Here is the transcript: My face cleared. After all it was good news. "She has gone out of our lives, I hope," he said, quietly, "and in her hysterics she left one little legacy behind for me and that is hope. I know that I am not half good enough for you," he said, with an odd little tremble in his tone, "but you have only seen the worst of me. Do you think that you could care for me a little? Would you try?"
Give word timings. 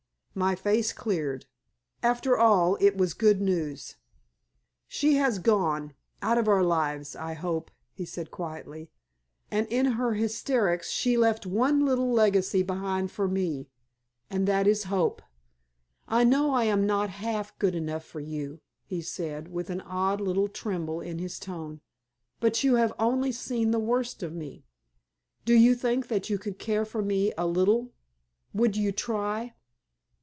My 0.33 0.55
face 0.55 0.93
cleared. 0.93 1.45
After 2.01 2.37
all 2.37 2.77
it 2.79 2.95
was 2.95 3.13
good 3.13 3.41
news. 3.41 3.97
"She 4.87 5.15
has 5.15 5.39
gone 5.39 5.93
out 6.21 6.37
of 6.37 6.47
our 6.47 6.63
lives, 6.63 7.17
I 7.17 7.33
hope," 7.33 7.69
he 7.91 8.05
said, 8.05 8.31
quietly, 8.31 8.89
"and 9.51 9.67
in 9.67 9.87
her 9.97 10.13
hysterics 10.13 10.89
she 10.89 11.17
left 11.17 11.45
one 11.45 11.83
little 11.85 12.09
legacy 12.09 12.63
behind 12.63 13.11
for 13.11 13.27
me 13.27 13.67
and 14.29 14.47
that 14.47 14.67
is 14.67 14.85
hope. 14.85 15.21
I 16.07 16.23
know 16.23 16.43
that 16.51 16.59
I 16.59 16.63
am 16.63 16.85
not 16.85 17.09
half 17.09 17.59
good 17.59 17.75
enough 17.75 18.05
for 18.05 18.21
you," 18.21 18.61
he 18.85 19.01
said, 19.01 19.49
with 19.49 19.69
an 19.69 19.81
odd 19.81 20.21
little 20.21 20.47
tremble 20.47 21.01
in 21.01 21.19
his 21.19 21.37
tone, 21.39 21.81
"but 22.39 22.63
you 22.63 22.75
have 22.75 22.93
only 22.97 23.33
seen 23.33 23.71
the 23.71 23.79
worst 23.79 24.23
of 24.23 24.31
me. 24.33 24.63
Do 25.43 25.53
you 25.53 25.75
think 25.75 26.07
that 26.07 26.29
you 26.29 26.37
could 26.37 26.57
care 26.57 26.85
for 26.85 27.01
me 27.01 27.33
a 27.37 27.45
little? 27.45 27.91
Would 28.53 28.77
you 28.77 28.93
try?" 28.93 29.55